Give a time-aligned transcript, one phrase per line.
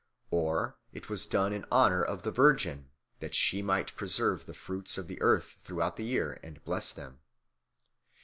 [0.31, 4.97] Or it was done in honour of the Virgin, that she might preserve the fruits
[4.97, 7.19] of the earth throughout the year and bless them.